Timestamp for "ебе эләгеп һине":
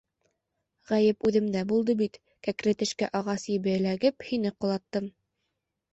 3.57-4.57